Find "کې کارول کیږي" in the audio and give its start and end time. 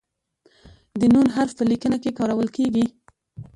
2.03-2.85